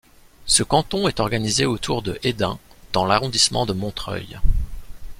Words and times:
Ce 0.47 0.63
canton 0.63 1.07
est 1.07 1.19
organisé 1.19 1.65
autour 1.67 2.01
de 2.01 2.17
Hesdin 2.23 2.57
dans 2.91 3.05
l'arrondissement 3.05 3.67
de 3.67 3.73
Montreuil. 3.73 4.39